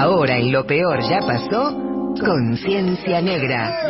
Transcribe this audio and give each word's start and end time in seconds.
Ahora 0.00 0.38
en 0.38 0.50
lo 0.50 0.66
peor 0.66 0.98
ya 1.02 1.20
pasó, 1.20 1.76
Conciencia 2.24 3.20
Negra. 3.20 3.86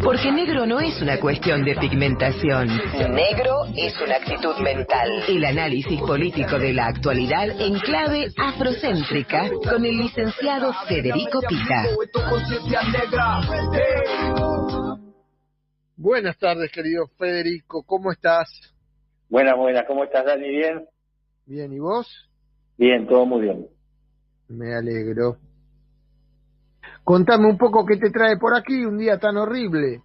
Porque 0.00 0.30
negro 0.30 0.64
no 0.64 0.78
es 0.78 1.02
una 1.02 1.18
cuestión 1.18 1.64
de 1.64 1.74
pigmentación. 1.74 2.68
Negro 2.68 3.64
es 3.76 4.00
una 4.00 4.14
actitud 4.14 4.56
mental. 4.62 5.24
El 5.26 5.44
análisis 5.44 6.00
político 6.00 6.56
de 6.56 6.72
la 6.72 6.86
actualidad 6.86 7.48
en 7.60 7.80
clave 7.80 8.28
afrocéntrica 8.38 9.50
con 9.68 9.84
el 9.84 9.98
licenciado 9.98 10.72
Federico 10.86 11.40
Pita. 11.48 11.86
Buenas 15.96 16.38
tardes, 16.38 16.70
querido 16.70 17.08
Federico. 17.18 17.82
¿Cómo 17.82 18.12
estás? 18.12 18.48
Buenas, 19.28 19.56
buenas. 19.56 19.84
¿Cómo 19.88 20.04
estás, 20.04 20.24
Dani? 20.24 20.48
¿Bien? 20.48 20.86
Bien, 21.44 21.72
¿y 21.72 21.80
vos? 21.80 22.29
Bien, 22.80 23.06
todo 23.06 23.26
muy 23.26 23.42
bien. 23.42 23.66
Me 24.48 24.74
alegro. 24.74 25.36
Contame 27.04 27.46
un 27.46 27.58
poco 27.58 27.84
qué 27.84 27.98
te 27.98 28.10
trae 28.10 28.38
por 28.38 28.56
aquí 28.56 28.86
un 28.86 28.96
día 28.96 29.18
tan 29.18 29.36
horrible. 29.36 30.00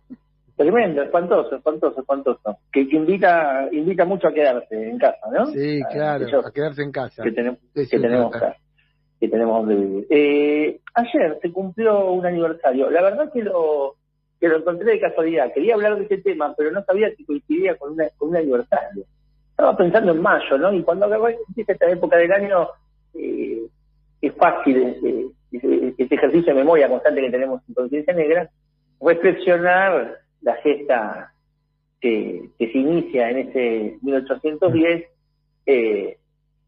Tremendo, 0.58 1.02
espantoso, 1.02 1.56
espantoso, 1.56 2.02
espantoso. 2.02 2.58
Que, 2.74 2.82
invita 2.82 3.70
invita 3.72 4.04
mucho 4.04 4.28
a 4.28 4.34
quedarse 4.34 4.90
en 4.90 4.98
casa, 4.98 5.26
¿no? 5.32 5.46
Sí, 5.46 5.80
ah, 5.82 5.88
claro, 5.90 6.46
a 6.46 6.52
quedarse 6.52 6.84
en 6.84 6.92
casa. 6.92 7.24
Que, 7.24 7.32
tenemos 7.32 7.60
que 7.74 7.86
tenemos 7.98 8.36
que 9.22 9.30
tenemos 9.30 9.58
donde 9.60 9.76
vivir. 9.76 10.08
Eh, 10.10 10.82
ayer 10.96 11.40
se 11.42 11.54
cumplió 11.54 12.12
un 12.12 12.26
aniversario. 12.26 12.90
La 12.90 13.04
verdad 13.04 13.32
que 13.32 13.42
lo 13.42 13.96
que 14.38 14.50
lo 14.50 14.58
encontré 14.58 14.92
de 14.92 15.00
casualidad. 15.00 15.54
Quería 15.54 15.76
hablar 15.76 15.96
de 15.96 16.04
este 16.04 16.18
tema, 16.18 16.54
pero 16.58 16.72
no 16.72 16.84
sabía 16.84 17.10
si 17.16 17.24
coincidía 17.24 17.78
con, 17.78 17.94
una, 17.94 18.10
con 18.18 18.32
un 18.32 18.36
aniversario 18.36 19.06
estaba 19.56 19.78
pensando 19.78 20.12
en 20.12 20.22
mayo, 20.22 20.58
¿no? 20.58 20.74
Y 20.74 20.84
cuando 20.84 21.08
dice 21.56 21.72
esta 21.72 21.90
época 21.90 22.18
del 22.18 22.32
año, 22.34 22.68
eh, 23.14 23.62
es 24.22 24.34
fácil 24.34 24.78
eh, 24.78 25.94
este 25.98 26.16
ejercicio 26.16 26.54
de 26.54 26.60
memoria 26.60 26.90
constante 26.90 27.22
que 27.22 27.30
tenemos 27.30 27.62
en 27.66 27.74
Conciencia 27.74 28.14
Negra, 28.14 28.50
reflexionar 29.00 30.20
la 30.42 30.56
gesta 30.56 31.32
que, 32.02 32.50
se 32.58 32.78
inicia 32.78 33.30
en 33.30 33.38
ese 33.38 33.98
1810 34.02 35.06
eh, 35.68 36.18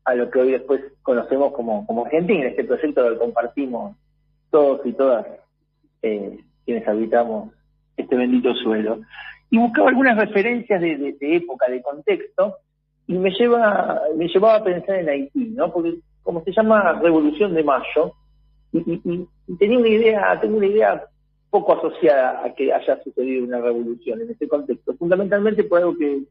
a 0.06 0.16
lo 0.16 0.32
que 0.32 0.40
hoy 0.40 0.52
después 0.52 0.82
conocemos 1.02 1.52
como, 1.52 1.86
como 1.86 2.06
Argentina, 2.06 2.48
este 2.48 2.64
proyecto 2.64 3.10
que 3.10 3.18
compartimos 3.18 3.98
todos 4.50 4.80
y 4.86 4.94
todas 4.94 5.28
eh, 6.04 6.40
quienes 6.64 6.88
habitamos 6.88 7.54
este 7.98 8.16
bendito 8.16 8.56
suelo. 8.56 9.02
Y 9.50 9.58
buscaba 9.58 9.90
algunas 9.90 10.18
referencias 10.18 10.80
de 10.80 11.18
época, 11.20 11.70
de 11.70 11.82
contexto, 11.82 12.56
y 13.08 13.14
me 13.18 13.32
lleva 13.32 14.02
me 14.16 14.28
llevaba 14.28 14.58
a 14.58 14.64
pensar 14.64 14.98
en 14.98 15.10
Haití, 15.10 15.46
¿no? 15.56 15.72
Porque 15.72 15.96
como 16.24 16.44
se 16.44 16.52
llama 16.52 17.00
Revolución 17.02 17.54
de 17.54 17.64
Mayo, 17.64 18.14
y, 18.74 19.26
tenía 19.58 19.80
una 19.80 19.88
idea, 19.88 20.40
tengo 20.42 20.58
una 20.58 20.68
idea 20.68 21.06
poco 21.50 21.74
asociada 21.74 22.44
a 22.46 22.54
que 22.54 22.74
haya 22.74 23.02
sucedido 23.02 23.46
una 23.46 23.62
revolución 23.62 24.22
en 24.22 24.32
este 24.32 24.48
contexto, 24.48 24.94
fundamentalmente 24.96 25.64
por 25.64 25.80
algo 25.80 25.98
que, 25.98 26.24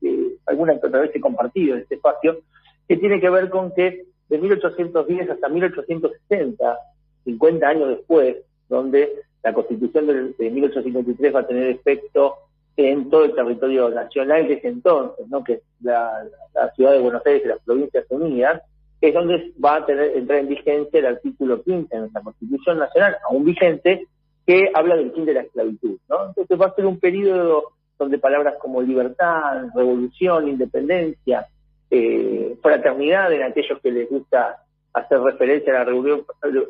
alguna 0.44 0.74
otra 0.74 1.00
vez 1.00 1.10
he 1.14 1.20
compartido 1.20 1.74
en 1.74 1.82
este 1.82 1.94
espacio, 1.94 2.40
que 2.86 2.98
tiene 2.98 3.20
que 3.20 3.30
ver 3.30 3.48
con 3.48 3.72
que 3.72 4.04
de 4.28 4.38
1810 4.38 5.30
hasta 5.30 5.48
1860, 5.48 6.78
50 7.24 7.66
años 7.66 7.88
después, 7.88 8.36
donde 8.68 9.10
la 9.42 9.54
constitución 9.54 10.34
de 10.38 10.50
1853 10.50 11.34
va 11.34 11.40
a 11.40 11.46
tener 11.46 11.68
efecto 11.68 12.34
en 12.76 13.08
todo 13.08 13.24
el 13.24 13.34
territorio 13.34 13.88
nacional 13.88 14.46
desde 14.46 14.68
entonces, 14.68 15.26
¿no? 15.28 15.42
que 15.42 15.54
es 15.54 15.62
la, 15.80 16.28
ciudad 16.74 16.92
de 16.92 17.00
Buenos 17.00 17.24
Aires 17.24 17.42
y 17.44 17.48
las 17.48 17.60
provincias 17.60 18.04
unidas, 18.10 18.62
es 19.00 19.14
donde 19.14 19.52
va 19.62 19.76
a 19.76 19.86
tener, 19.86 20.16
entrar 20.16 20.40
en 20.40 20.48
vigencia 20.48 20.98
el 20.98 21.06
artículo 21.06 21.62
15 21.62 21.94
de 21.94 22.00
nuestra 22.00 22.22
Constitución 22.22 22.78
Nacional, 22.78 23.16
aún 23.28 23.44
vigente, 23.44 24.06
que 24.46 24.70
habla 24.74 24.96
del 24.96 25.12
fin 25.12 25.24
de 25.24 25.34
la 25.34 25.40
esclavitud. 25.40 25.98
¿no? 26.08 26.26
Entonces 26.28 26.60
va 26.60 26.66
a 26.66 26.74
ser 26.74 26.86
un 26.86 26.98
periodo 26.98 27.72
donde 27.98 28.18
palabras 28.18 28.54
como 28.60 28.82
libertad, 28.82 29.68
revolución, 29.74 30.48
independencia, 30.48 31.46
eh, 31.90 32.56
fraternidad 32.62 33.32
en 33.32 33.42
aquellos 33.42 33.80
que 33.80 33.90
les 33.90 34.08
gusta 34.08 34.62
hacer 34.92 35.20
referencia 35.20 35.72
a 35.72 35.78
la 35.78 35.84
revolución, 35.84 36.24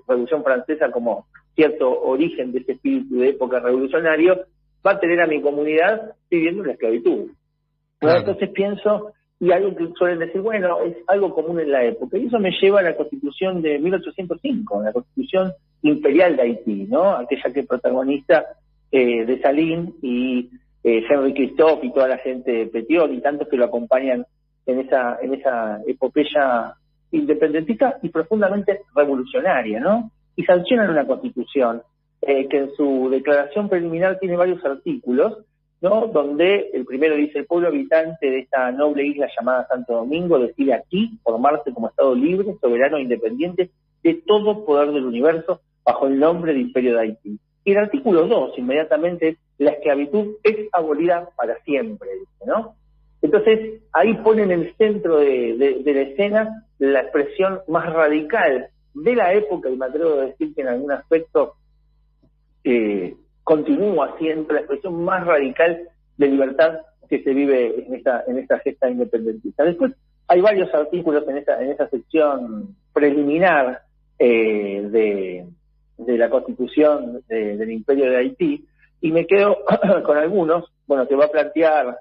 revolución 0.07 0.45
francesa 0.45 0.91
como 0.91 1.27
cierto 1.55 1.91
origen 2.03 2.53
de 2.53 2.61
ese 2.61 2.73
espíritu 2.73 3.19
de 3.19 3.31
época 3.31 3.61
revolucionario, 3.61 4.45
va 4.87 4.93
a 4.93 5.01
tener 5.01 5.21
a 5.21 5.27
mi 5.27 5.41
comunidad 5.41 6.13
viviendo 6.31 6.65
la 6.65 6.73
esclavitud. 6.73 7.31
Entonces 8.01 8.51
pienso, 8.51 9.13
y 9.41 9.51
algo 9.51 9.75
que 9.75 9.89
suelen 9.99 10.19
decir, 10.19 10.41
bueno, 10.41 10.81
es 10.83 10.97
algo 11.07 11.35
común 11.35 11.61
en 11.61 11.73
la 11.73 11.85
época, 11.85 12.19
y 12.19 12.27
eso 12.27 12.39
me 12.39 12.53
lleva 12.61 12.81
a 12.81 12.85
la 12.85 12.97
constitución 12.97 13.63
de 13.63 13.79
1805, 13.79 14.83
la 14.83 14.93
constitución 14.93 15.53
imperial 15.83 16.37
de 16.37 16.43
Haití, 16.43 16.87
¿no? 16.89 17.11
Aquella 17.11 17.53
que 17.53 17.65
protagoniza 17.65 18.45
eh, 18.93 19.25
de 19.25 19.41
Salín 19.41 19.95
y 20.03 20.51
eh, 20.85 21.05
Henry 21.09 21.35
Christophe 21.35 21.87
y 21.87 21.93
toda 21.93 22.09
la 22.09 22.19
gente 22.19 22.53
de 22.53 22.67
Petión 22.67 23.13
y 23.13 23.21
tantos 23.21 23.49
que 23.49 23.57
lo 23.57 23.65
acompañan 23.65 24.25
en 24.67 24.81
esa, 24.81 25.19
en 25.21 25.35
esa 25.35 25.81
epopeya 25.87 26.75
independentista 27.11 27.99
y 28.03 28.09
profundamente 28.09 28.81
revolucionaria, 28.95 29.81
¿no? 29.81 30.11
Y 30.35 30.45
sancionan 30.45 30.91
una 30.91 31.07
constitución 31.07 31.83
eh, 32.27 32.49
que 32.49 32.57
en 32.59 32.75
su 32.75 33.09
declaración 33.11 33.69
preliminar 33.69 34.19
tiene 34.19 34.37
varios 34.37 34.65
artículos, 34.65 35.39
¿no? 35.81 36.09
donde 36.09 36.71
el 36.73 36.85
primero 36.85 37.15
dice, 37.15 37.39
el 37.39 37.47
pueblo 37.47 37.69
habitante 37.69 38.31
de 38.31 38.41
esta 38.41 38.73
noble 38.73 39.07
isla 39.07 39.29
llamada 39.39 39.67
Santo 39.69 39.95
Domingo 39.95 40.39
decide 40.39 40.75
aquí 40.75 41.19
formarse 41.23 41.73
como 41.73 41.89
Estado 41.89 42.15
libre, 42.15 42.57
soberano 42.61 42.97
e 42.97 43.03
independiente 43.03 43.71
de 44.03 44.15
todo 44.27 44.65
poder 44.65 44.93
del 44.93 45.05
universo 45.05 45.61
bajo 45.85 46.07
el 46.07 46.19
nombre 46.19 46.53
de 46.53 46.61
Imperio 46.61 46.95
de 46.95 47.01
Haití. 47.01 47.39
Y 47.65 47.73
el 47.73 47.79
artículo 47.79 48.27
2, 48.27 48.59
inmediatamente, 48.59 49.37
la 49.59 49.73
esclavitud 49.73 50.37
es 50.43 50.69
abolida 50.73 51.29
para 51.37 51.57
siempre, 51.63 52.09
dice, 52.13 52.45
¿no? 52.47 52.75
Entonces, 53.23 53.83
ahí 53.93 54.15
ponen 54.15 54.51
en 54.51 54.61
el 54.61 54.75
centro 54.77 55.19
de, 55.19 55.81
de 55.83 55.95
la 55.95 56.01
escena 56.03 56.65
la 56.79 57.01
expresión 57.01 57.61
más 57.67 57.93
radical 57.93 58.69
de 58.95 59.15
la 59.15 59.33
época, 59.35 59.69
y 59.69 59.77
me 59.77 59.87
atrevo 59.87 60.15
a 60.15 60.27
decir 60.27 60.55
que 60.55 60.63
en 60.63 60.69
algún 60.69 60.93
aspecto 60.93 61.55
continúa 63.45 64.17
siendo 64.19 64.53
la 64.53 64.61
expresión 64.61 65.05
más 65.05 65.25
radical 65.25 65.89
de 66.17 66.27
libertad 66.29 66.81
que 67.09 67.23
se 67.23 67.33
vive 67.33 67.87
en 67.87 67.95
esta, 67.95 68.25
en 68.27 68.39
esta 68.39 68.59
gesta 68.59 68.91
independentista. 68.91 69.65
Después 69.65 69.93
hay 70.29 70.41
varios 70.41 70.73
artículos 70.75 71.27
en 71.29 71.39
esa, 71.39 71.63
en 71.63 71.71
esa 71.71 71.89
sección 71.89 72.75
preliminar 72.93 73.83
eh, 74.19 74.89
de, 74.91 75.47
de, 75.99 76.19
la 76.19 76.29
constitución 76.31 77.23
del 77.29 77.71
Imperio 77.71 78.11
de 78.11 78.17
Haití 78.17 78.65
y 79.01 79.13
me 79.13 79.27
quedo 79.27 79.59
con 80.05 80.17
algunos, 80.17 80.65
bueno, 80.87 81.07
que 81.07 81.15
va 81.15 81.27
a 81.27 81.31
plantear 81.31 81.99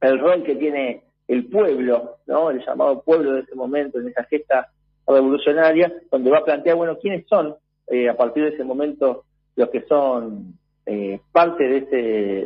el 0.00 0.18
rol 0.18 0.44
que 0.44 0.56
tiene 0.56 1.02
el 1.28 1.46
pueblo, 1.46 2.18
¿no? 2.26 2.50
El 2.50 2.64
llamado 2.64 3.02
pueblo 3.02 3.32
de 3.32 3.40
ese 3.40 3.54
momento, 3.54 3.98
en 3.98 4.08
esa 4.08 4.24
gesta 4.24 4.68
revolucionaria, 5.06 5.92
donde 6.10 6.30
va 6.30 6.38
a 6.38 6.44
plantear, 6.44 6.76
bueno, 6.76 6.98
quiénes 6.98 7.26
son 7.26 7.56
eh, 7.88 8.08
a 8.08 8.16
partir 8.16 8.44
de 8.44 8.50
ese 8.50 8.64
momento 8.64 9.24
los 9.56 9.68
que 9.70 9.82
son 9.82 10.54
eh, 10.86 11.20
parte 11.32 11.64
de 11.64 11.76
ese, 11.78 11.96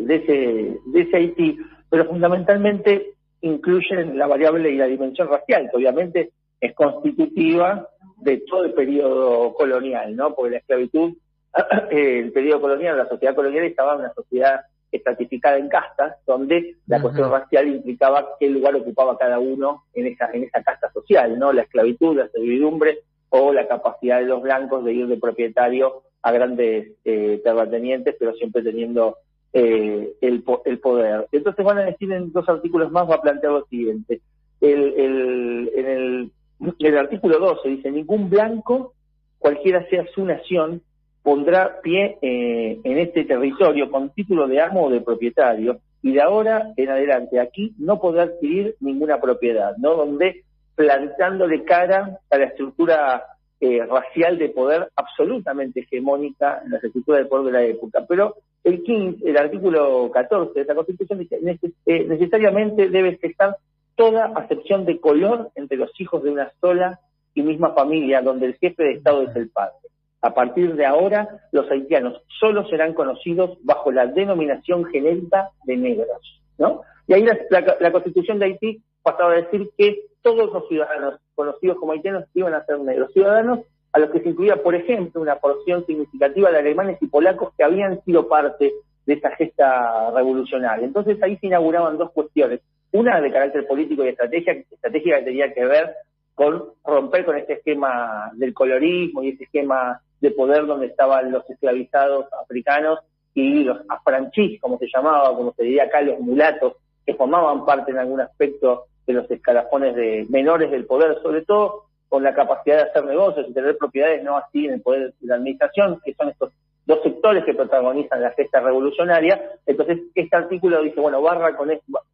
de, 0.04 0.14
ese, 0.14 0.78
de 0.86 1.00
ese 1.00 1.16
Haití, 1.16 1.58
pero 1.90 2.04
fundamentalmente 2.06 3.14
incluyen 3.40 4.18
la 4.18 4.26
variable 4.26 4.70
y 4.70 4.76
la 4.76 4.86
dimensión 4.86 5.28
racial, 5.28 5.68
que 5.70 5.76
obviamente 5.76 6.30
es 6.60 6.74
constitutiva 6.74 7.88
de 8.16 8.38
todo 8.48 8.64
el 8.64 8.72
periodo 8.74 9.54
colonial, 9.54 10.14
¿no? 10.14 10.34
Porque 10.34 10.52
la 10.52 10.58
esclavitud, 10.58 11.14
el 11.90 12.32
periodo 12.32 12.60
colonial, 12.60 12.96
la 12.96 13.08
sociedad 13.08 13.34
colonial 13.34 13.64
estaba 13.64 13.94
en 13.94 14.00
una 14.00 14.14
sociedad 14.14 14.60
estratificada 14.90 15.58
en 15.58 15.68
castas, 15.68 16.16
donde 16.26 16.76
la 16.86 17.00
cuestión 17.00 17.30
racial 17.30 17.68
implicaba 17.68 18.36
qué 18.40 18.48
lugar 18.48 18.74
ocupaba 18.74 19.18
cada 19.18 19.38
uno 19.38 19.84
en 19.94 20.06
esa, 20.06 20.30
en 20.32 20.44
esa 20.44 20.62
casta 20.62 20.90
social, 20.92 21.38
¿no? 21.38 21.52
La 21.52 21.62
esclavitud, 21.62 22.16
la 22.16 22.28
servidumbre 22.28 23.00
o 23.30 23.52
la 23.52 23.68
capacidad 23.68 24.20
de 24.20 24.26
los 24.26 24.42
blancos 24.42 24.84
de 24.84 24.92
ir 24.94 25.06
de 25.06 25.18
propietario 25.18 26.02
a 26.22 26.32
grandes 26.32 26.92
eh, 27.04 27.40
terratenientes, 27.42 28.16
pero 28.18 28.34
siempre 28.34 28.62
teniendo 28.62 29.16
eh, 29.52 30.12
el, 30.20 30.44
el, 30.64 30.78
poder. 30.78 31.26
Entonces 31.32 31.64
van 31.64 31.78
a 31.78 31.84
decir 31.84 32.12
en 32.12 32.32
dos 32.32 32.48
artículos 32.48 32.90
más, 32.90 33.08
va 33.08 33.16
a 33.16 33.22
plantear 33.22 33.52
lo 33.52 33.66
siguiente. 33.66 34.20
El, 34.60 34.94
el, 34.94 35.72
en, 35.74 35.86
el, 35.86 36.32
el 36.78 36.98
artículo 36.98 37.38
12 37.38 37.68
dice, 37.68 37.90
ningún 37.90 38.28
blanco, 38.28 38.94
cualquiera 39.38 39.86
sea 39.88 40.04
su 40.14 40.24
nación, 40.24 40.82
pondrá 41.22 41.80
pie 41.82 42.18
eh, 42.22 42.80
en 42.82 42.98
este 42.98 43.24
territorio 43.24 43.90
con 43.90 44.10
título 44.10 44.48
de 44.48 44.60
amo 44.60 44.86
o 44.86 44.90
de 44.90 45.00
propietario, 45.00 45.80
y 46.02 46.12
de 46.12 46.22
ahora 46.22 46.72
en 46.76 46.90
adelante 46.90 47.40
aquí 47.40 47.74
no 47.78 48.00
podrá 48.00 48.24
adquirir 48.24 48.76
ninguna 48.80 49.20
propiedad, 49.20 49.76
¿no? 49.78 49.94
Donde 49.94 50.44
plantándole 50.74 51.64
cara 51.64 52.20
a 52.30 52.38
la 52.38 52.44
estructura 52.44 53.24
eh, 53.60 53.84
racial 53.86 54.38
de 54.38 54.50
poder 54.50 54.88
absolutamente 54.94 55.80
hegemónica 55.80 56.62
en 56.64 56.70
la 56.70 56.78
estructuras 56.78 57.22
de 57.22 57.28
poder 57.28 57.46
de 57.46 57.52
la 57.52 57.64
época. 57.64 58.04
Pero 58.08 58.36
el 58.64 58.82
15, 58.82 59.28
el 59.28 59.36
artículo 59.36 60.10
14 60.12 60.54
de 60.54 60.60
esta 60.60 60.74
Constitución 60.74 61.18
dice 61.18 61.40
eh, 61.86 62.04
necesariamente 62.04 62.88
debe 62.88 63.16
cesar 63.18 63.56
toda 63.96 64.26
acepción 64.36 64.84
de 64.84 65.00
color 65.00 65.50
entre 65.56 65.76
los 65.76 65.90
hijos 66.00 66.22
de 66.22 66.30
una 66.30 66.52
sola 66.60 67.00
y 67.34 67.42
misma 67.42 67.74
familia, 67.74 68.22
donde 68.22 68.46
el 68.46 68.54
jefe 68.54 68.82
de 68.82 68.92
Estado 68.92 69.22
es 69.22 69.34
el 69.34 69.48
padre. 69.48 69.74
A 70.20 70.34
partir 70.34 70.74
de 70.74 70.86
ahora, 70.86 71.28
los 71.52 71.70
haitianos 71.70 72.22
solo 72.40 72.66
serán 72.68 72.94
conocidos 72.94 73.58
bajo 73.62 73.92
la 73.92 74.06
denominación 74.06 74.84
genérica 74.86 75.50
de 75.64 75.76
negros, 75.76 76.42
¿no? 76.58 76.82
Y 77.06 77.14
ahí 77.14 77.24
la, 77.50 77.92
Constitución 77.92 78.38
de 78.38 78.46
Haití 78.46 78.82
pasaba 79.02 79.32
a 79.32 79.36
decir 79.36 79.70
que 79.76 80.02
todos 80.28 80.52
los 80.52 80.68
ciudadanos 80.68 81.14
conocidos 81.34 81.78
como 81.78 81.92
haitianos 81.92 82.24
iban 82.34 82.52
a 82.52 82.64
ser 82.66 82.78
negros, 82.80 83.12
ciudadanos 83.14 83.60
a 83.92 83.98
los 83.98 84.10
que 84.10 84.20
se 84.20 84.28
incluía, 84.28 84.62
por 84.62 84.74
ejemplo, 84.74 85.22
una 85.22 85.36
porción 85.36 85.86
significativa 85.86 86.50
de 86.50 86.58
alemanes 86.58 86.98
y 87.00 87.06
polacos 87.06 87.54
que 87.56 87.64
habían 87.64 88.02
sido 88.04 88.28
parte 88.28 88.70
de 89.06 89.14
esta 89.14 89.30
gesta 89.36 90.10
revolucionaria. 90.10 90.84
Entonces 90.84 91.16
ahí 91.22 91.38
se 91.38 91.46
inauguraban 91.46 91.96
dos 91.96 92.10
cuestiones, 92.10 92.60
una 92.92 93.22
de 93.22 93.32
carácter 93.32 93.66
político 93.66 94.04
y 94.04 94.08
estrategia, 94.08 94.52
estratégica 94.70 95.18
que 95.20 95.24
tenía 95.24 95.54
que 95.54 95.64
ver 95.64 95.94
con 96.34 96.64
romper 96.84 97.24
con 97.24 97.38
este 97.38 97.54
esquema 97.54 98.30
del 98.34 98.52
colorismo 98.52 99.22
y 99.22 99.30
este 99.30 99.44
esquema 99.44 99.98
de 100.20 100.30
poder 100.32 100.66
donde 100.66 100.88
estaban 100.88 101.32
los 101.32 101.48
esclavizados 101.48 102.26
africanos 102.42 102.98
y 103.32 103.64
los 103.64 103.78
afranchis, 103.88 104.60
como 104.60 104.76
se 104.76 104.88
llamaba, 104.92 105.34
como 105.34 105.54
se 105.54 105.62
diría 105.62 105.84
acá, 105.84 106.02
los 106.02 106.20
mulatos, 106.20 106.74
que 107.06 107.14
formaban 107.14 107.64
parte 107.64 107.92
en 107.92 107.98
algún 107.98 108.20
aspecto 108.20 108.88
de 109.08 109.14
los 109.14 109.30
escalafones 109.30 109.96
de 109.96 110.26
menores 110.28 110.70
del 110.70 110.84
poder, 110.84 111.18
sobre 111.22 111.42
todo 111.42 111.86
con 112.08 112.22
la 112.22 112.34
capacidad 112.34 112.76
de 112.76 112.90
hacer 112.90 113.04
negocios 113.06 113.46
y 113.48 113.54
tener 113.54 113.76
propiedades, 113.76 114.22
no 114.22 114.36
así 114.36 114.66
en 114.66 114.74
el 114.74 114.82
poder 114.82 115.14
de 115.18 115.26
la 115.26 115.36
administración, 115.36 115.98
que 116.04 116.14
son 116.14 116.28
estos 116.28 116.52
dos 116.84 117.02
sectores 117.02 117.44
que 117.44 117.54
protagonizan 117.54 118.22
la 118.22 118.32
gesta 118.32 118.60
revolucionaria. 118.60 119.40
Entonces, 119.66 120.00
este 120.14 120.36
artículo 120.36 120.82
dice, 120.82 121.00
bueno, 121.00 121.20
barra 121.22 121.56
con 121.56 121.70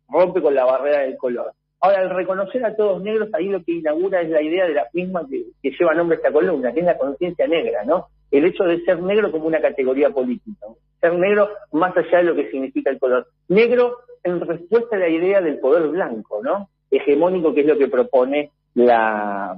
rompe 0.09 0.41
con 0.41 0.55
la 0.55 0.65
barrera 0.65 1.01
del 1.01 1.17
color. 1.17 1.53
Ahora, 1.81 2.01
al 2.01 2.11
reconocer 2.11 2.65
a 2.65 2.75
todos 2.75 3.03
negros, 3.03 3.29
ahí 3.35 3.49
lo 3.49 3.63
que 3.63 3.73
inaugura 3.73 4.21
es 4.21 4.31
la 4.31 4.41
idea 4.41 4.67
de 4.67 4.75
la 4.75 4.87
misma 4.93 5.27
que, 5.29 5.71
lleva 5.71 5.95
nombre 5.95 6.17
esta 6.17 6.33
columna, 6.33 6.73
que 6.73 6.81
es 6.81 6.87
la 6.87 6.97
conciencia 6.97 7.47
negra, 7.47 7.85
¿no? 7.85 8.07
El 8.31 8.47
hecho 8.47 8.65
de 8.65 8.81
ser 8.85 9.03
negro 9.03 9.31
como 9.31 9.47
una 9.47 9.61
categoría 9.61 10.11
política. 10.11 10.67
Ser 11.01 11.15
negro 11.15 11.51
más 11.73 11.97
allá 11.97 12.19
de 12.19 12.25
lo 12.25 12.35
que 12.35 12.51
significa 12.51 12.91
el 12.91 12.99
color. 12.99 13.27
Negro 13.49 13.99
en 14.25 14.41
respuesta 14.41 14.97
a 14.97 14.99
la 14.99 15.09
idea 15.09 15.41
del 15.41 15.59
poder 15.59 15.89
blanco, 15.89 16.41
¿no? 16.43 16.69
Hegemónico, 16.97 17.55
que 17.55 17.61
es 17.61 17.67
lo 17.67 17.79
que 17.79 17.89
propone 17.89 18.51
la, 18.75 19.57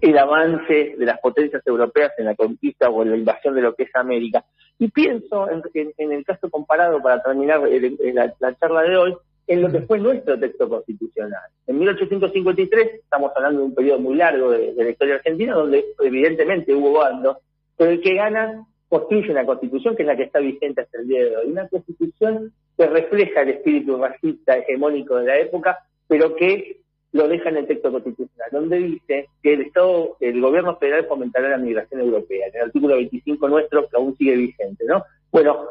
el 0.00 0.18
avance 0.18 0.94
de 0.98 1.06
las 1.06 1.18
potencias 1.20 1.66
europeas 1.66 2.12
en 2.18 2.26
la 2.26 2.34
conquista 2.34 2.90
o 2.90 3.02
en 3.02 3.10
la 3.10 3.16
invasión 3.16 3.54
de 3.54 3.62
lo 3.62 3.74
que 3.74 3.84
es 3.84 3.94
América. 3.94 4.44
Y 4.78 4.88
pienso 4.88 5.48
en, 5.50 6.12
el 6.12 6.24
caso 6.24 6.50
comparado, 6.50 7.02
para 7.02 7.22
terminar 7.22 7.60
la, 7.60 8.54
charla 8.56 8.82
de 8.82 8.96
hoy, 8.96 9.16
en 9.46 9.62
lo 9.62 9.72
que 9.72 9.80
fue 9.82 9.98
nuestro 9.98 10.38
texto 10.38 10.68
constitucional. 10.68 11.50
En 11.66 11.78
1853, 11.78 12.94
estamos 12.94 13.32
hablando 13.34 13.60
de 13.60 13.66
un 13.66 13.74
periodo 13.74 13.98
muy 13.98 14.16
largo 14.16 14.50
de, 14.50 14.74
la 14.76 14.90
historia 14.90 15.16
argentina, 15.16 15.54
donde 15.54 15.84
evidentemente 16.00 16.74
hubo 16.74 16.92
bandos, 16.92 17.38
pero 17.76 17.90
el 17.90 18.00
que 18.00 18.14
gana 18.14 18.64
construye 18.88 19.30
una 19.30 19.44
constitución 19.44 19.96
que 19.96 20.02
es 20.02 20.06
la 20.06 20.16
que 20.16 20.24
está 20.24 20.38
vigente 20.38 20.82
hasta 20.82 20.98
el 20.98 21.08
día 21.08 21.24
de 21.24 21.36
hoy. 21.36 21.50
Una 21.50 21.68
constitución 21.68 22.52
que 22.76 22.86
refleja 22.86 23.42
el 23.42 23.50
espíritu 23.50 23.96
racista 23.96 24.56
hegemónico 24.56 25.16
de 25.16 25.26
la 25.26 25.38
época, 25.38 25.78
pero 26.08 26.34
que 26.34 26.80
lo 27.12 27.28
deja 27.28 27.48
en 27.48 27.58
el 27.58 27.66
texto 27.66 27.90
constitucional, 27.90 28.48
donde 28.52 28.78
dice 28.78 29.28
que 29.42 29.54
el 29.54 29.62
Estado, 29.62 30.16
el 30.20 30.40
gobierno 30.40 30.76
federal 30.76 31.06
fomentará 31.06 31.48
la 31.50 31.58
migración 31.58 32.00
europea, 32.00 32.48
en 32.48 32.56
el 32.56 32.66
artículo 32.66 32.96
25 32.96 33.48
nuestro, 33.48 33.88
que 33.88 33.96
aún 33.96 34.16
sigue 34.16 34.36
vigente, 34.36 34.84
¿no? 34.86 35.02
Bueno, 35.30 35.68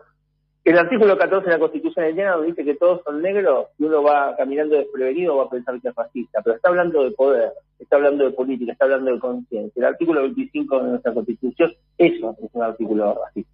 el 0.64 0.78
artículo 0.78 1.18
14 1.18 1.46
de 1.46 1.52
la 1.54 1.60
Constitución 1.60 2.06
haitiana 2.06 2.42
dice 2.42 2.66
que 2.66 2.76
todos 2.76 3.02
son 3.04 3.22
negros 3.22 3.68
y 3.78 3.86
uno 3.86 4.04
va 4.04 4.36
caminando 4.36 4.76
desprevenido 4.76 5.38
va 5.38 5.46
a 5.46 5.50
pensar 5.50 5.80
que 5.80 5.88
es 5.88 5.96
racista, 5.96 6.42
pero 6.44 6.58
está 6.58 6.70
hablando 6.70 7.04
de 7.04 7.12
poder, 7.12 7.52
está 7.80 7.96
hablando 7.96 8.26
de 8.26 8.32
política, 8.32 8.74
está 8.74 8.86
hablando 8.86 9.14
de 9.14 9.20
conciencia. 9.20 9.80
El 9.80 9.86
artículo 9.86 10.24
25 10.24 10.84
de 10.84 10.90
nuestra 10.90 11.14
Constitución, 11.14 11.72
eso 11.98 12.36
es 12.44 12.50
un 12.52 12.64
artículo 12.64 13.18
racista. 13.24 13.52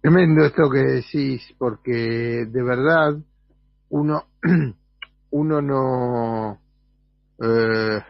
Tremendo 0.00 0.46
esto 0.46 0.70
que 0.72 0.78
decís, 0.78 1.54
porque 1.58 2.46
de 2.48 2.62
verdad 2.62 3.18
uno 3.90 4.22
uno 5.30 5.62
no 5.62 6.60
eh, 7.42 8.02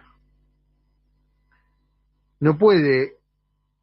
no 2.41 2.59
puede 2.59 3.17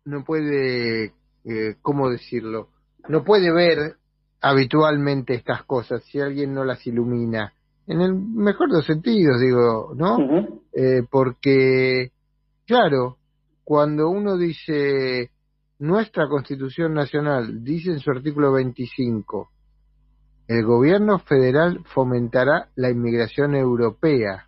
no 0.05 0.23
puede 0.23 1.13
eh, 1.45 1.75
cómo 1.81 2.09
decirlo 2.09 2.69
no 3.07 3.23
puede 3.23 3.51
ver 3.51 3.97
habitualmente 4.41 5.33
estas 5.33 5.63
cosas 5.63 6.03
si 6.03 6.19
alguien 6.19 6.53
no 6.53 6.63
las 6.63 6.85
ilumina. 6.85 7.53
En 7.87 8.01
el 8.01 8.13
mejor 8.13 8.69
de 8.69 8.77
los 8.77 8.85
sentidos 8.85 9.39
digo 9.39 9.93
no 9.95 10.17
eh, 10.73 11.03
porque 11.09 12.11
claro 12.65 13.17
cuando 13.63 14.09
uno 14.09 14.37
dice 14.37 15.31
nuestra 15.79 16.27
constitución 16.27 16.93
nacional 16.93 17.63
dice 17.63 17.91
en 17.91 17.99
su 17.99 18.11
artículo 18.11 18.51
25 18.51 19.51
el 20.47 20.63
gobierno 20.63 21.19
federal 21.19 21.79
fomentará 21.93 22.69
la 22.75 22.89
inmigración 22.89 23.55
europea 23.55 24.47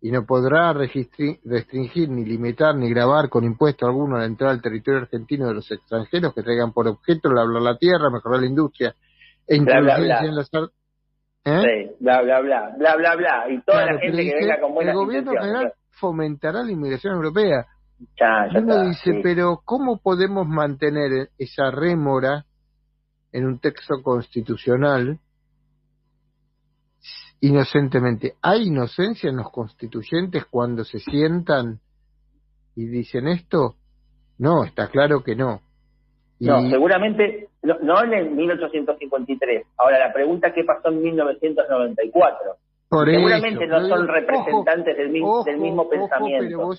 y 0.00 0.10
no 0.10 0.26
podrá 0.26 0.72
restringir 0.72 2.08
ni 2.10 2.24
limitar 2.24 2.74
ni 2.74 2.90
grabar 2.90 3.28
con 3.28 3.44
impuesto 3.44 3.86
alguno 3.86 4.18
la 4.18 4.26
entrada 4.26 4.52
al 4.52 4.62
territorio 4.62 5.00
argentino 5.00 5.48
de 5.48 5.54
los 5.54 5.70
extranjeros 5.70 6.34
que 6.34 6.42
traigan 6.42 6.72
por 6.72 6.86
objeto 6.86 7.32
labrar 7.32 7.62
la 7.62 7.76
tierra, 7.76 8.10
mejorar 8.10 8.40
la 8.40 8.46
industria 8.46 8.94
e 9.46 9.56
introducir 9.56 10.28
en 10.28 10.36
las 10.36 10.50
¿Eh? 11.48 11.62
Sí, 11.62 11.96
bla, 12.00 12.22
bla, 12.22 12.40
bla, 12.40 12.74
bla, 12.76 12.96
bla, 12.96 13.14
bla. 13.14 13.44
Y 13.48 13.62
toda 13.62 13.86
la 13.86 14.00
gente 14.00 14.24
que 14.24 14.34
venga 14.34 14.60
con 14.60 14.74
buenas 14.74 14.94
El 14.94 14.98
gobierno 14.98 15.30
federal 15.30 15.72
fomentará 15.90 16.64
la 16.64 16.72
inmigración 16.72 17.14
europea. 17.14 17.66
Ya, 18.18 18.48
ya 18.52 18.58
uno 18.58 18.88
dice, 18.88 19.20
pero 19.22 19.60
¿cómo 19.64 20.00
podemos 20.02 20.48
mantener 20.48 21.28
esa 21.38 21.70
rémora 21.70 22.44
en 23.32 23.46
un 23.46 23.58
texto 23.58 24.02
constitucional 24.02 25.18
inocentemente. 27.40 28.34
¿Hay 28.42 28.68
inocencia 28.68 29.30
en 29.30 29.36
los 29.36 29.50
constituyentes 29.50 30.44
cuando 30.46 30.84
se 30.84 30.98
sientan 30.98 31.80
y 32.74 32.86
dicen 32.86 33.28
esto? 33.28 33.76
No, 34.38 34.64
está 34.64 34.88
claro 34.88 35.22
que 35.22 35.34
no. 35.34 35.60
No, 36.38 36.68
seguramente 36.68 37.48
no, 37.62 38.02
en 38.02 38.12
el 38.12 38.30
1853. 38.30 39.66
Ahora, 39.78 39.98
la 39.98 40.12
pregunta 40.12 40.52
qué 40.52 40.64
pasó 40.64 40.88
en 40.88 41.02
1994. 41.02 42.56
seguramente 43.06 43.66
no 43.66 43.88
son 43.88 44.06
representantes 44.06 44.96
del, 44.96 45.10
mismo 45.10 45.88
pensamiento. 45.88 46.70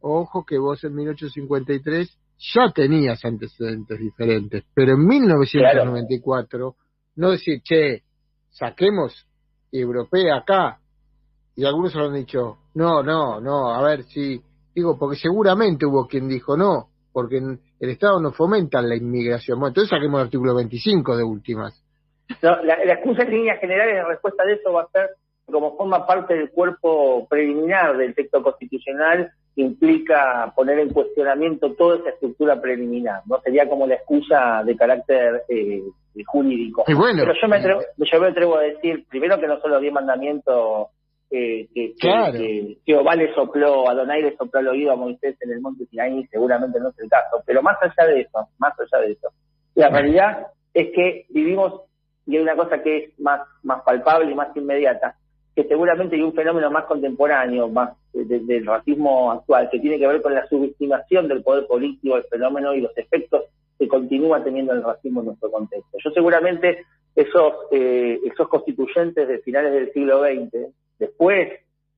ojo 0.00 0.44
que 0.46 0.58
vos 0.58 0.82
en 0.84 0.94
1853 0.94 2.18
ya 2.38 2.72
tenías 2.74 3.24
antecedentes 3.24 3.98
diferentes, 3.98 4.64
pero 4.74 4.92
en 4.92 5.06
1994 5.06 6.76
no 7.16 7.30
decir, 7.30 7.62
che, 7.62 8.02
saquemos 8.50 9.26
europea 9.70 10.36
acá, 10.36 10.78
y 11.56 11.64
algunos 11.64 11.94
han 11.96 12.14
dicho, 12.14 12.58
no, 12.74 13.02
no, 13.02 13.40
no, 13.40 13.74
a 13.74 13.82
ver 13.82 14.04
si, 14.04 14.40
digo, 14.74 14.98
porque 14.98 15.16
seguramente 15.16 15.86
hubo 15.86 16.06
quien 16.06 16.28
dijo 16.28 16.56
no, 16.56 16.88
porque 17.12 17.38
el 17.38 17.90
Estado 17.90 18.20
no 18.20 18.32
fomenta 18.32 18.82
la 18.82 18.96
inmigración. 18.96 19.58
Bueno, 19.58 19.68
entonces 19.68 19.90
saquemos 19.90 20.20
el 20.20 20.26
artículo 20.26 20.54
25 20.56 21.16
de 21.16 21.22
últimas. 21.22 21.80
la, 22.40 22.60
la 22.62 22.94
excusa 22.94 23.22
en 23.22 23.30
líneas 23.30 23.60
generales 23.60 23.94
de 23.94 24.04
respuesta 24.04 24.44
de 24.44 24.54
eso 24.54 24.72
va 24.72 24.82
a 24.82 24.88
ser 24.88 25.10
como 25.46 25.76
forma 25.76 26.06
parte 26.06 26.34
del 26.34 26.50
cuerpo 26.50 27.26
preliminar 27.28 27.96
del 27.96 28.14
texto 28.14 28.42
constitucional, 28.42 29.30
implica 29.56 30.52
poner 30.54 30.78
en 30.80 30.90
cuestionamiento 30.90 31.74
toda 31.74 31.98
esa 31.98 32.10
estructura 32.10 32.60
preliminar, 32.60 33.22
¿no? 33.26 33.40
Sería 33.40 33.68
como 33.68 33.86
la 33.86 33.94
excusa 33.94 34.62
de 34.64 34.76
carácter 34.76 35.44
eh, 35.48 35.82
jurídico. 36.26 36.84
Pero 36.86 37.34
yo 37.40 37.48
me, 37.48 37.56
atrevo, 37.56 37.80
yo 37.96 38.20
me 38.20 38.28
atrevo 38.28 38.56
a 38.58 38.62
decir, 38.62 39.04
primero 39.08 39.38
que 39.38 39.46
no 39.46 39.60
son 39.60 39.70
los 39.70 39.80
diez 39.80 39.92
mandamientos 39.92 40.88
eh, 41.30 41.68
que, 41.74 41.94
que, 41.98 42.78
Jehová 42.84 43.16
le 43.16 43.34
sopló, 43.34 43.88
Adonai 43.88 44.22
le 44.22 44.36
sopló 44.36 44.60
al 44.60 44.68
oído 44.68 44.92
a 44.92 44.96
Moisés 44.96 45.36
en 45.40 45.52
el 45.52 45.60
monte 45.60 45.86
Sinaí, 45.86 46.24
seguramente 46.26 46.78
no 46.80 46.90
es 46.90 46.98
el 46.98 47.08
caso, 47.08 47.42
pero 47.46 47.62
más 47.62 47.76
allá 47.80 48.08
de 48.08 48.20
eso, 48.20 48.48
más 48.58 48.74
allá 48.78 49.04
de 49.04 49.12
eso, 49.12 49.28
la 49.74 49.88
realidad 49.88 50.46
es 50.72 50.92
que 50.94 51.26
vivimos, 51.30 51.82
y 52.26 52.36
hay 52.36 52.42
una 52.42 52.56
cosa 52.56 52.82
que 52.82 52.96
es 52.96 53.18
más, 53.18 53.40
más 53.62 53.82
palpable 53.82 54.30
y 54.30 54.34
más 54.34 54.56
inmediata, 54.56 55.16
que 55.54 55.64
seguramente 55.64 56.16
hay 56.16 56.22
un 56.22 56.34
fenómeno 56.34 56.70
más 56.70 56.84
contemporáneo, 56.84 57.68
más 57.68 57.90
del 58.12 58.66
racismo 58.66 59.30
actual, 59.30 59.68
que 59.70 59.78
tiene 59.78 59.98
que 59.98 60.06
ver 60.06 60.20
con 60.20 60.34
la 60.34 60.46
subestimación 60.48 61.28
del 61.28 61.42
poder 61.42 61.66
político, 61.66 62.16
el 62.16 62.24
fenómeno 62.24 62.74
y 62.74 62.80
los 62.80 62.96
efectos 62.98 63.44
que 63.78 63.86
continúa 63.86 64.42
teniendo 64.42 64.72
el 64.72 64.82
racismo 64.82 65.20
en 65.20 65.26
nuestro 65.26 65.50
contexto. 65.50 65.98
Yo 66.02 66.10
seguramente 66.10 66.84
esos, 67.14 67.52
eh, 67.70 68.18
esos 68.24 68.48
constituyentes 68.48 69.28
de 69.28 69.38
finales 69.38 69.72
del 69.72 69.92
siglo 69.92 70.22
XX, 70.22 70.72
después 70.98 71.52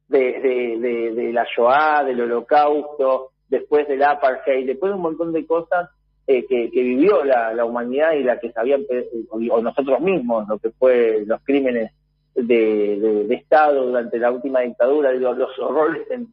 de, 0.08 1.30
la 1.32 1.46
Shoah, 1.56 2.04
del 2.04 2.20
Holocausto, 2.20 3.30
después 3.48 3.88
del 3.88 4.02
apartheid, 4.02 4.66
después 4.66 4.90
de 4.90 4.96
un 4.96 5.02
montón 5.02 5.32
de 5.32 5.46
cosas 5.46 5.88
eh, 6.26 6.44
que, 6.46 6.68
vivió 6.72 7.24
la, 7.24 7.64
humanidad 7.64 8.12
y 8.12 8.22
la 8.22 8.38
que 8.38 8.52
sabían, 8.52 8.84
o 9.30 9.60
nosotros 9.62 10.00
mismos, 10.00 10.46
lo 10.48 10.58
que 10.58 10.70
fue 10.70 11.24
los 11.26 11.40
crímenes 11.42 11.92
de, 12.36 13.34
Estado 13.34 13.86
durante 13.86 14.18
la 14.18 14.30
última 14.30 14.60
dictadura, 14.60 15.12
digo, 15.12 15.32
los 15.32 15.58
horrores 15.58 16.06
en, 16.10 16.28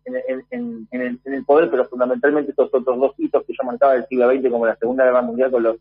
el, 0.91 1.45
poder, 1.45 1.69
pero 1.69 1.85
fundamentalmente 1.85 2.51
estos 2.51 2.73
otros 2.73 2.99
dos 2.99 3.13
hitos 3.17 3.43
que 3.45 3.53
yo 3.53 3.63
marcaba 3.65 3.93
del 3.93 4.05
siglo 4.07 4.29
XX, 4.29 4.49
como 4.49 4.65
la 4.65 4.75
Segunda 4.75 5.05
Guerra 5.05 5.21
Mundial 5.21 5.51
con 5.51 5.63
los, 5.63 5.77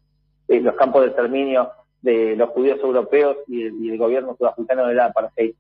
eh, 0.49 0.61
los 0.61 0.75
campos 0.77 1.03
de 1.03 1.09
exterminio 1.09 1.71
de 2.03 2.37
los 2.37 2.51
judíos 2.51 2.81
europeos 2.83 3.37
y 3.49 3.63
el, 3.65 3.99
gobierno 3.99 4.37
sudafricano 4.37 4.87
de 4.87 4.95
la 4.95 5.07
apartheid. 5.07 5.55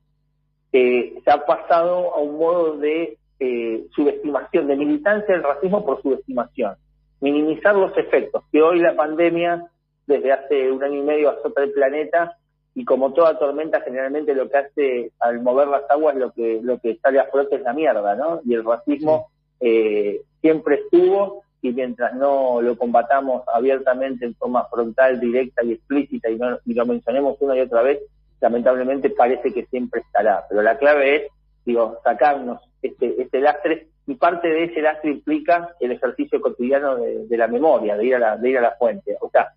se 0.72 1.22
ha 1.26 1.44
pasado 1.44 2.14
a 2.14 2.18
un 2.18 2.38
modo 2.38 2.76
de 2.76 3.18
eh, 3.40 3.86
subestimación, 3.94 4.66
de 4.66 4.76
militancia 4.76 5.34
del 5.34 5.44
racismo 5.44 5.84
por 5.84 6.02
subestimación, 6.02 6.74
minimizar 7.20 7.74
los 7.74 7.96
efectos, 7.96 8.44
que 8.52 8.62
hoy 8.62 8.80
la 8.80 8.94
pandemia, 8.94 9.66
desde 10.06 10.32
hace 10.32 10.70
un 10.70 10.82
año 10.82 10.98
y 10.98 11.02
medio, 11.02 11.30
azota 11.30 11.62
el 11.62 11.72
planeta 11.72 12.36
y 12.74 12.84
como 12.84 13.12
toda 13.12 13.38
tormenta 13.38 13.80
generalmente 13.82 14.34
lo 14.34 14.48
que 14.48 14.56
hace 14.56 15.12
al 15.20 15.42
mover 15.42 15.68
las 15.68 15.82
aguas 15.90 16.16
lo 16.16 16.32
que 16.32 16.60
lo 16.62 16.78
que 16.78 16.96
sale 16.96 17.20
a 17.20 17.26
flote 17.26 17.56
es 17.56 17.62
la 17.62 17.74
mierda, 17.74 18.14
¿no? 18.14 18.40
Y 18.44 18.54
el 18.54 18.64
racismo 18.64 19.28
eh, 19.60 20.22
siempre 20.40 20.76
estuvo 20.76 21.42
y 21.60 21.72
mientras 21.72 22.14
no 22.14 22.60
lo 22.60 22.76
combatamos 22.76 23.44
abiertamente 23.46 24.24
en 24.24 24.34
forma 24.34 24.66
frontal, 24.66 25.20
directa 25.20 25.62
y 25.62 25.72
explícita 25.72 26.28
y, 26.28 26.36
no, 26.36 26.58
y 26.66 26.74
lo 26.74 26.84
mencionemos 26.84 27.36
una 27.40 27.56
y 27.56 27.60
otra 27.60 27.82
vez, 27.82 28.00
lamentablemente 28.40 29.10
parece 29.10 29.52
que 29.52 29.66
siempre 29.66 30.00
estará. 30.00 30.44
Pero 30.48 30.62
la 30.62 30.76
clave 30.76 31.16
es, 31.16 31.22
digo, 31.64 32.00
sacarnos 32.02 32.60
este, 32.82 33.22
este 33.22 33.40
lastre 33.40 33.86
y 34.08 34.16
parte 34.16 34.48
de 34.48 34.64
ese 34.64 34.82
lastre 34.82 35.12
implica 35.12 35.76
el 35.78 35.92
ejercicio 35.92 36.40
cotidiano 36.40 36.96
de, 36.96 37.28
de 37.28 37.36
la 37.36 37.46
memoria, 37.46 37.96
de 37.96 38.06
ir 38.06 38.16
a 38.16 38.18
la, 38.18 38.36
de 38.36 38.50
ir 38.50 38.58
a 38.58 38.62
la 38.62 38.72
fuente. 38.72 39.16
O 39.20 39.30
sea, 39.30 39.52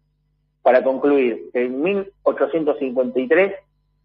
para 0.66 0.84
concluir, 0.84 1.52
en 1.54 1.80
1853 1.80 3.54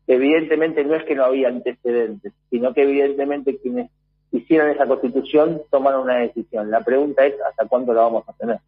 evidentemente 0.07 0.85
no 0.85 0.95
es 0.95 1.05
que 1.07 1.15
no 1.15 1.25
había 1.25 1.49
antecedentes, 1.49 2.35
sino 2.51 2.75
que 2.75 2.83
evidentemente 2.83 3.59
quienes 3.63 3.91
hicieron 4.31 4.69
esa 4.69 4.85
constitución 4.87 5.63
tomaron 5.71 6.03
una 6.03 6.19
decisión. 6.19 6.71
La 6.71 6.85
pregunta 6.85 7.25
es 7.25 7.33
hasta 7.49 7.67
cuándo 7.67 7.95
la 7.95 8.03
vamos 8.03 8.29
a 8.29 8.35
tener. 8.35 8.59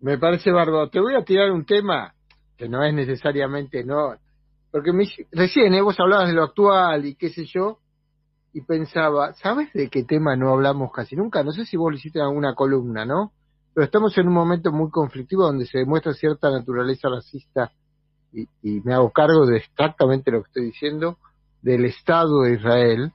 Me 0.00 0.16
parece 0.16 0.52
bárbaro. 0.52 0.88
Te 0.88 1.00
voy 1.00 1.16
a 1.16 1.24
tirar 1.24 1.50
un 1.50 1.66
tema 1.66 2.14
que 2.56 2.68
no 2.68 2.84
es 2.84 2.94
necesariamente 2.94 3.82
no, 3.82 4.14
porque 4.70 4.92
recién 5.32 5.74
¿eh? 5.74 5.82
vos 5.82 5.98
hablabas 5.98 6.28
de 6.28 6.34
lo 6.34 6.44
actual 6.44 7.04
y 7.04 7.16
qué 7.16 7.30
sé 7.30 7.46
yo, 7.46 7.80
y 8.52 8.60
pensaba, 8.60 9.34
¿sabes 9.34 9.72
de 9.72 9.88
qué 9.88 10.04
tema 10.04 10.36
no 10.36 10.50
hablamos 10.52 10.92
casi 10.92 11.16
nunca? 11.16 11.42
No 11.42 11.50
sé 11.50 11.64
si 11.64 11.76
vos 11.76 11.90
lo 11.90 11.96
hiciste 11.96 12.20
en 12.20 12.26
alguna 12.26 12.54
columna, 12.54 13.04
¿no? 13.04 13.32
Pero 13.76 13.84
estamos 13.84 14.16
en 14.16 14.26
un 14.26 14.32
momento 14.32 14.72
muy 14.72 14.90
conflictivo 14.90 15.42
donde 15.42 15.66
se 15.66 15.76
demuestra 15.76 16.14
cierta 16.14 16.50
naturaleza 16.50 17.10
racista 17.10 17.72
y, 18.32 18.80
me 18.80 18.94
hago 18.94 19.10
cargo 19.10 19.44
de 19.44 19.58
exactamente 19.58 20.30
lo 20.30 20.42
que 20.42 20.46
estoy 20.46 20.64
diciendo 20.64 21.18
del 21.60 21.84
Estado 21.84 22.40
de 22.44 22.54
Israel 22.54 23.12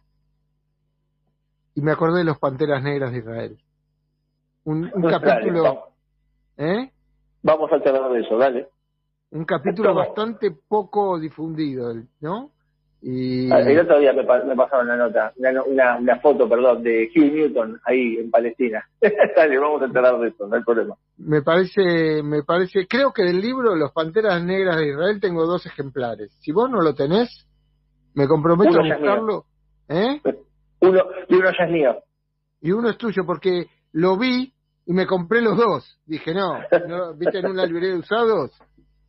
y 1.73 1.81
me 1.81 1.91
acordé 1.91 2.19
de 2.19 2.25
los 2.25 2.37
Panteras 2.37 2.83
Negras 2.83 3.11
de 3.11 3.17
Israel. 3.17 3.57
Un, 4.65 4.91
capítulo... 5.09 5.87
¿eh? 6.57 6.91
Vamos 7.41 7.71
a 7.71 7.75
hablar 7.77 8.11
de 8.11 8.19
eso, 8.19 8.37
dale. 8.37 8.69
Un 9.31 9.45
capítulo 9.45 9.95
bastante 9.95 10.51
poco 10.51 11.19
difundido, 11.19 11.91
¿no? 12.19 12.51
Y... 13.03 13.51
Ah, 13.51 13.59
el 13.61 13.79
otro 13.79 13.99
día 13.99 14.13
me, 14.13 14.23
pasaron 14.23 14.85
una 14.85 14.95
nota, 14.95 15.33
una, 15.37 15.97
una, 15.97 16.19
foto, 16.19 16.47
perdón, 16.47 16.83
de 16.83 17.09
Hugh 17.15 17.33
Newton 17.33 17.79
ahí 17.83 18.17
en 18.17 18.29
Palestina. 18.29 18.87
Dale, 19.35 19.57
vamos 19.57 19.81
a 19.81 19.85
enterar 19.85 20.19
de 20.19 20.27
eso, 20.27 20.47
no 20.47 20.55
hay 20.55 20.63
problema. 20.63 20.95
Me 21.17 21.41
parece, 21.41 22.21
me 22.23 22.43
parece, 22.43 22.85
creo 22.87 23.11
que 23.11 23.23
del 23.23 23.41
libro 23.41 23.75
Los 23.75 23.91
Panteras 23.91 24.43
Negras 24.43 24.77
de 24.77 24.89
Israel 24.89 25.19
tengo 25.19 25.47
dos 25.47 25.65
ejemplares. 25.65 26.31
Si 26.41 26.51
vos 26.51 26.69
no 26.69 26.79
lo 26.81 26.93
tenés, 26.93 27.47
me 28.13 28.27
comprometo 28.27 28.79
a 28.79 28.83
buscarlo. 28.83 29.45
¿Eh? 29.89 30.21
Uno, 30.81 30.99
y 31.27 31.35
uno 31.35 31.51
ya 31.51 31.65
es 31.65 31.71
mío. 31.71 31.95
Y 32.59 32.71
uno 32.71 32.89
es 32.89 32.97
tuyo, 32.97 33.23
porque 33.23 33.67
lo 33.93 34.17
vi 34.17 34.51
y 34.87 34.93
me 34.93 35.05
compré 35.05 35.41
los 35.41 35.55
dos. 35.55 35.99
Dije, 36.07 36.33
no, 36.33 36.59
no 36.87 37.13
¿viste 37.13 37.37
en 37.37 37.47
una 37.47 37.65
librería 37.67 37.91
de 37.91 37.99
usados? 37.99 38.51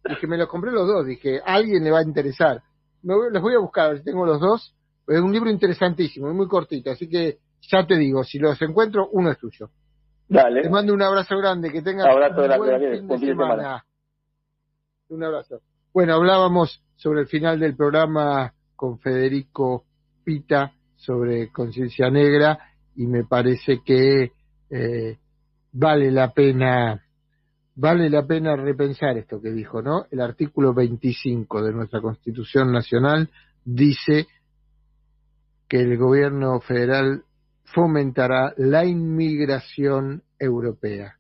Dije, 0.05 0.27
me 0.27 0.37
los 0.37 0.49
compré 0.49 0.71
los 0.71 0.87
dos. 0.87 1.07
Dije, 1.07 1.41
a 1.41 1.55
alguien 1.55 1.83
le 1.83 1.91
va 1.91 2.01
a 2.01 2.05
interesar 2.05 2.63
los 3.03 3.43
voy 3.43 3.55
a 3.55 3.59
buscar, 3.59 3.97
si 3.99 4.05
tengo 4.05 4.25
los 4.27 4.41
dos. 4.41 4.75
Es 5.09 5.21
un 5.21 5.33
libro 5.33 5.51
interesantísimo, 5.51 6.33
muy 6.33 6.47
cortito, 6.47 6.91
así 6.91 7.09
que 7.09 7.39
ya 7.63 7.87
te 7.87 7.97
digo, 7.97 8.25
si 8.25 8.39
los 8.39 8.61
encuentro, 8.63 9.09
uno 9.13 9.31
es 9.31 9.39
tuyo. 9.39 9.71
Dale. 10.29 10.63
Te 10.63 10.71
mando 10.71 10.95
un 10.95 11.03
abrazo 11.03 11.37
grande, 11.37 11.71
que 11.71 11.83
tengas 11.83 12.07
abrazo 12.07 12.43
un 12.43 12.59
buen 12.59 12.81
fin 12.81 13.09
de 13.09 13.19
semana. 13.19 13.85
Un 15.09 15.25
abrazo. 15.25 15.61
Bueno, 15.93 16.15
hablábamos 16.15 16.83
sobre 16.97 17.21
el 17.21 17.27
final 17.27 17.61
del 17.61 17.77
programa 17.77 18.55
con 18.77 18.99
Federico 18.99 19.85
Pita 20.25 20.73
sobre 20.97 21.51
conciencia 21.51 22.09
negra 22.11 22.59
y 22.95 23.07
me 23.07 23.25
parece 23.25 23.81
que 23.85 24.33
eh, 24.71 25.19
vale 25.73 26.11
la 26.11 26.33
pena 26.33 27.05
vale 27.75 28.11
la 28.11 28.27
pena 28.27 28.57
repensar 28.57 29.17
esto 29.19 29.41
que 29.41 29.51
dijo, 29.51 29.83
¿no? 29.83 30.07
El 30.11 30.21
artículo 30.21 30.75
25 30.75 31.63
de 31.63 31.73
nuestra 31.73 32.01
Constitución 32.01 32.73
Nacional 32.73 33.31
dice 33.65 34.27
que 35.69 35.81
el 35.81 35.97
gobierno 35.97 36.61
federal 36.61 37.25
fomentará 37.65 38.53
la 38.57 38.85
inmigración 38.85 40.23
europea. 40.39 41.17